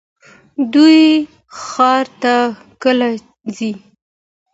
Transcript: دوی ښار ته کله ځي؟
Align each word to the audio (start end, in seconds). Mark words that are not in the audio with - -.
دوی 0.73 0.99
ښار 1.63 2.05
ته 2.21 2.35
کله 2.83 3.09
ځي؟ 3.55 3.71